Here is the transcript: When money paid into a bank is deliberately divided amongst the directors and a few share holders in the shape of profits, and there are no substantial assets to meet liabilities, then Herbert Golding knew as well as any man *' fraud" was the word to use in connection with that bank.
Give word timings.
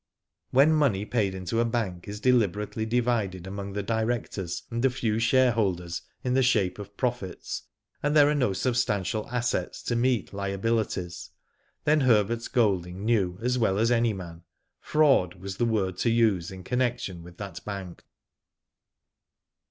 When 0.49 0.73
money 0.73 1.05
paid 1.05 1.35
into 1.35 1.59
a 1.59 1.65
bank 1.65 2.07
is 2.07 2.19
deliberately 2.19 2.87
divided 2.87 3.45
amongst 3.45 3.75
the 3.75 3.83
directors 3.83 4.63
and 4.71 4.83
a 4.83 4.89
few 4.89 5.19
share 5.19 5.51
holders 5.51 6.01
in 6.23 6.33
the 6.33 6.41
shape 6.41 6.79
of 6.79 6.97
profits, 6.97 7.61
and 8.01 8.15
there 8.15 8.27
are 8.27 8.33
no 8.33 8.51
substantial 8.53 9.29
assets 9.29 9.83
to 9.83 9.95
meet 9.95 10.33
liabilities, 10.33 11.29
then 11.83 11.99
Herbert 11.99 12.49
Golding 12.51 13.05
knew 13.05 13.37
as 13.43 13.59
well 13.59 13.77
as 13.77 13.91
any 13.91 14.11
man 14.11 14.41
*' 14.65 14.75
fraud" 14.79 15.35
was 15.39 15.57
the 15.57 15.65
word 15.65 15.97
to 15.97 16.09
use 16.09 16.49
in 16.49 16.63
connection 16.63 17.21
with 17.21 17.37
that 17.37 17.63
bank. 17.63 18.03